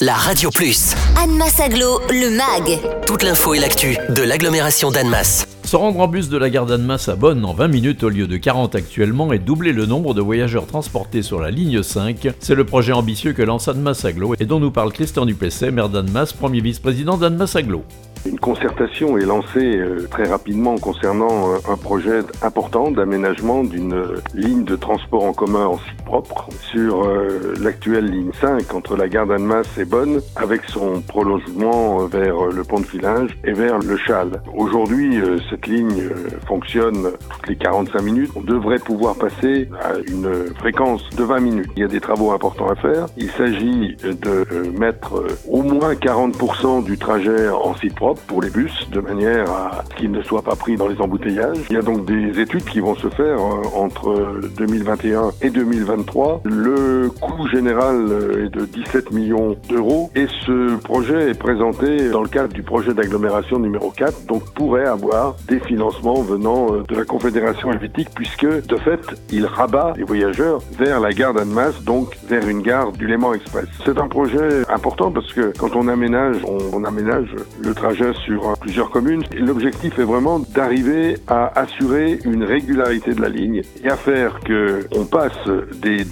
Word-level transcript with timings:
la 0.00 0.14
Radio 0.14 0.50
Plus. 0.50 0.94
Annemasse 1.22 1.60
Aglo, 1.60 2.00
le 2.08 2.30
MAG. 2.30 2.80
Toute 3.06 3.22
l'info 3.22 3.52
et 3.52 3.58
l'actu 3.58 3.98
de 4.08 4.22
l'agglomération 4.22 4.90
d'Annemasse. 4.90 5.46
Se 5.64 5.76
rendre 5.76 6.00
en 6.00 6.08
bus 6.08 6.30
de 6.30 6.38
la 6.38 6.48
gare 6.48 6.64
d'Annemasse 6.64 7.10
à 7.10 7.16
Bonn 7.16 7.44
en 7.44 7.52
20 7.52 7.68
minutes 7.68 8.02
au 8.02 8.08
lieu 8.08 8.26
de 8.26 8.38
40 8.38 8.74
actuellement 8.74 9.32
et 9.32 9.38
doubler 9.38 9.72
le 9.72 9.84
nombre 9.84 10.14
de 10.14 10.22
voyageurs 10.22 10.66
transportés 10.66 11.22
sur 11.22 11.38
la 11.38 11.50
ligne 11.50 11.82
5, 11.82 12.28
c'est 12.38 12.54
le 12.54 12.64
projet 12.64 12.92
ambitieux 12.92 13.34
que 13.34 13.42
lance 13.42 13.68
Annemasse 13.68 14.06
Aglo 14.06 14.34
et 14.40 14.46
dont 14.46 14.58
nous 14.58 14.70
parle 14.70 14.92
Christian 14.92 15.26
Duplessis, 15.26 15.70
maire 15.70 15.90
d'Annemasse, 15.90 16.32
premier 16.32 16.60
vice-président 16.60 17.18
d'Annemasse 17.18 17.56
Aglo. 17.56 17.84
Une 18.26 18.38
concertation 18.38 19.16
est 19.16 19.24
lancée 19.24 19.78
euh, 19.78 20.06
très 20.10 20.24
rapidement 20.24 20.76
concernant 20.76 21.54
euh, 21.54 21.58
un 21.70 21.76
projet 21.76 22.20
important 22.42 22.90
d'aménagement 22.90 23.64
d'une 23.64 24.04
ligne 24.34 24.64
de 24.64 24.76
transport 24.76 25.24
en 25.24 25.32
commun 25.32 25.66
en 25.66 25.78
site 25.78 26.02
propre 26.04 26.48
sur 26.70 27.04
euh, 27.04 27.54
l'actuelle 27.62 28.10
ligne 28.10 28.30
5 28.38 28.74
entre 28.74 28.94
la 28.96 29.08
gare 29.08 29.26
d'Annemasse 29.26 29.78
et 29.78 29.86
Bonn 29.86 30.20
avec 30.36 30.64
son 30.66 31.00
prolongement 31.00 32.04
vers 32.06 32.46
le 32.46 32.62
pont 32.62 32.80
de 32.80 32.86
Filage 32.86 33.30
et 33.42 33.52
vers 33.52 33.78
le 33.78 33.96
Châle. 33.96 34.42
Aujourd'hui, 34.54 35.18
cette 35.48 35.66
ligne 35.66 36.10
fonctionne 36.46 37.12
toutes 37.30 37.48
les 37.48 37.56
45 37.56 38.02
minutes. 38.02 38.30
On 38.36 38.42
devrait 38.42 38.78
pouvoir 38.78 39.16
passer 39.16 39.68
à 39.82 39.94
une 40.06 40.54
fréquence 40.56 41.08
de 41.10 41.24
20 41.24 41.40
minutes. 41.40 41.70
Il 41.76 41.80
y 41.82 41.84
a 41.84 41.88
des 41.88 42.00
travaux 42.00 42.32
importants 42.32 42.68
à 42.68 42.74
faire. 42.74 43.06
Il 43.16 43.30
s'agit 43.30 43.96
de 44.02 44.78
mettre 44.78 45.24
au 45.48 45.62
moins 45.62 45.94
40% 45.94 46.84
du 46.84 46.98
trajet 46.98 47.48
en 47.48 47.74
site 47.76 47.94
propre 47.94 48.09
pour 48.14 48.42
les 48.42 48.50
bus, 48.50 48.88
de 48.90 49.00
manière 49.00 49.50
à 49.50 49.84
ce 49.88 49.96
qu'ils 49.96 50.10
ne 50.10 50.22
soient 50.22 50.42
pas 50.42 50.56
pris 50.56 50.76
dans 50.76 50.88
les 50.88 51.00
embouteillages. 51.00 51.58
Il 51.70 51.74
y 51.74 51.78
a 51.78 51.82
donc 51.82 52.04
des 52.04 52.40
études 52.40 52.64
qui 52.64 52.80
vont 52.80 52.94
se 52.94 53.08
faire 53.08 53.38
euh, 53.38 53.62
entre 53.74 54.40
2021 54.56 55.30
et 55.42 55.50
2023. 55.50 56.42
Le 56.44 56.74
coût 57.08 57.46
général 57.48 58.06
euh, 58.10 58.46
est 58.46 58.48
de 58.48 58.64
17 58.64 59.12
millions 59.12 59.56
d'euros 59.68 60.10
et 60.14 60.26
ce 60.46 60.76
projet 60.76 61.30
est 61.30 61.38
présenté 61.38 62.10
dans 62.10 62.22
le 62.22 62.28
cadre 62.28 62.52
du 62.52 62.62
projet 62.62 62.94
d'agglomération 62.94 63.58
numéro 63.58 63.90
4, 63.90 64.26
donc 64.26 64.44
pourrait 64.54 64.86
avoir 64.86 65.36
des 65.48 65.60
financements 65.60 66.22
venant 66.22 66.74
euh, 66.74 66.82
de 66.88 66.94
la 66.94 67.04
Confédération 67.04 67.72
helvétique 67.72 68.08
puisque 68.14 68.46
de 68.46 68.76
fait, 68.76 69.00
il 69.30 69.46
rabat 69.46 69.94
les 69.96 70.04
voyageurs 70.04 70.60
vers 70.78 71.00
la 71.00 71.10
gare 71.12 71.34
d'Annemasse, 71.34 71.82
donc 71.82 72.16
vers 72.28 72.46
une 72.48 72.62
gare 72.62 72.92
du 72.92 73.06
Léman 73.06 73.34
Express. 73.34 73.66
C'est 73.84 73.98
un 73.98 74.08
projet 74.08 74.68
important 74.68 75.10
parce 75.10 75.32
que 75.32 75.52
quand 75.58 75.74
on 75.76 75.88
aménage, 75.88 76.36
on 76.44 76.84
aménage 76.84 77.34
le 77.60 77.74
trajet 77.74 78.12
sur 78.24 78.54
plusieurs 78.60 78.90
communes. 78.90 79.22
L'objectif 79.36 79.98
est 79.98 80.04
vraiment 80.04 80.38
d'arriver 80.38 81.16
à 81.28 81.58
assurer 81.58 82.18
une 82.24 82.44
régularité 82.44 83.14
de 83.14 83.20
la 83.20 83.28
ligne 83.28 83.62
et 83.82 83.88
à 83.88 83.96
faire 83.96 84.40
que 84.40 84.86
on 84.96 85.04
passe 85.04 85.48
des 85.80 86.04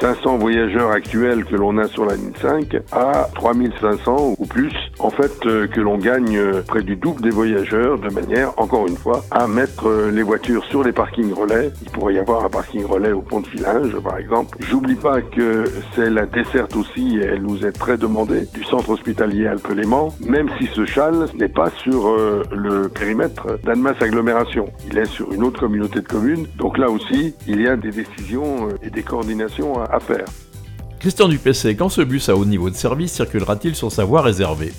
2500 0.00 0.38
voyageurs 0.38 0.90
actuels 0.90 1.44
que 1.44 1.56
l'on 1.56 1.78
a 1.78 1.88
sur 1.88 2.04
la 2.04 2.14
ligne 2.14 2.32
5 2.40 2.76
à 2.92 3.28
3500 3.34 4.34
ou 4.38 4.46
plus. 4.46 4.74
En 4.98 5.10
fait, 5.10 5.32
euh, 5.46 5.66
que 5.66 5.80
l'on 5.80 5.98
gagne 5.98 6.62
près 6.66 6.82
du 6.82 6.96
double 6.96 7.22
des 7.22 7.30
voyageurs 7.30 7.98
de 7.98 8.08
manière, 8.12 8.52
encore 8.58 8.86
une 8.86 8.96
fois, 8.96 9.24
à 9.30 9.46
mettre 9.46 10.10
les 10.12 10.22
voitures 10.22 10.64
sur 10.64 10.82
les 10.82 10.92
parkings 10.92 11.32
relais. 11.32 11.70
Il 11.82 11.90
pourrait 11.90 12.14
y 12.14 12.18
avoir 12.18 12.44
un 12.44 12.48
parking 12.48 12.84
relais 12.84 13.12
au 13.12 13.22
pont 13.22 13.40
de 13.40 13.46
Filage, 13.46 13.96
par 14.02 14.18
exemple. 14.18 14.58
J'oublie 14.60 14.96
pas 14.96 15.20
que 15.20 15.64
c'est 15.94 16.10
la 16.10 16.26
desserte 16.26 16.76
aussi, 16.76 17.18
elle 17.22 17.42
nous 17.42 17.64
est 17.64 17.72
très 17.72 17.96
demandée, 17.96 18.46
du 18.52 18.64
centre 18.64 18.90
hospitalier 18.90 19.46
Alpes-Léman, 19.46 20.08
même 20.20 20.48
si 20.58 20.68
ce 20.74 20.84
Châle 20.84 21.26
n'est 21.34 21.48
pas 21.48 21.70
sur 21.82 22.08
euh, 22.08 22.42
le 22.52 22.88
périmètre 22.88 23.58
d'Annemasse 23.64 24.00
Agglomération. 24.00 24.66
Il 24.90 24.98
est 24.98 25.06
sur 25.06 25.32
une 25.32 25.42
autre 25.44 25.60
communauté 25.60 26.00
de 26.00 26.06
communes. 26.06 26.46
Donc 26.56 26.78
là 26.78 26.90
aussi, 26.90 27.34
il 27.46 27.60
y 27.60 27.68
a 27.68 27.76
des 27.76 27.90
décisions 27.90 28.68
euh, 28.68 28.72
et 28.82 28.90
des 28.90 29.02
coordinations 29.02 29.82
à, 29.82 30.00
faire. 30.00 30.24
Christian 31.00 31.28
Dupessé, 31.28 31.76
quand 31.76 31.88
ce 31.88 32.02
bus 32.02 32.28
à 32.28 32.36
haut 32.36 32.44
niveau 32.44 32.70
de 32.70 32.74
service 32.74 33.12
circulera-t-il 33.12 33.74
sur 33.74 33.92
sa 33.92 34.04
voie 34.04 34.22
réservée? 34.22 34.72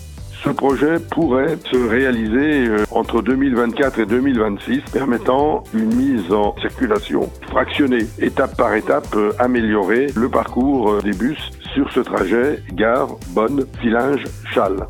Ce 0.43 0.49
projet 0.49 0.99
pourrait 0.99 1.57
se 1.71 1.77
réaliser 1.77 2.67
euh, 2.67 2.85
entre 2.91 3.21
2024 3.21 3.99
et 3.99 4.05
2026, 4.05 4.81
permettant 4.91 5.63
une 5.73 5.93
mise 5.93 6.31
en 6.31 6.55
circulation 6.59 7.29
fractionnée, 7.49 8.05
étape 8.19 8.55
par 8.57 8.73
étape, 8.75 9.15
améliorer 9.37 10.07
le 10.15 10.29
parcours 10.29 11.01
des 11.03 11.11
bus 11.11 11.51
sur 11.73 11.91
ce 11.91 11.99
trajet 11.99 12.63
gare, 12.73 13.09
Bonne, 13.29 13.65
Village, 13.81 14.23
Châle. 14.53 14.87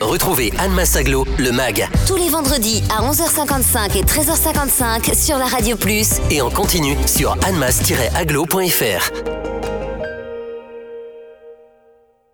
Retrouvez 0.00 0.52
Anne 0.58 0.72
Massaglo, 0.74 1.24
le 1.38 1.52
MAG. 1.52 1.88
Tous 2.06 2.16
les 2.16 2.28
vendredis 2.28 2.82
à 2.90 3.02
11h55 3.02 3.96
et 3.96 4.02
13h55 4.02 5.14
sur 5.14 5.38
la 5.38 5.46
Radio 5.46 5.76
Plus. 5.76 6.20
Et 6.30 6.42
en 6.42 6.50
continu 6.50 6.96
sur 7.06 7.32
annemass-aglo.fr. 7.46 9.33